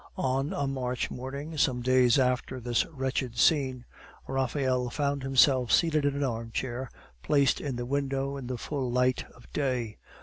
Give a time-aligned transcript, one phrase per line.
[0.17, 3.85] On a March morning, some days after this wretched scene,
[4.27, 6.89] Raphael found himself seated in an armchair,
[7.21, 9.99] placed in the window in the full light of day.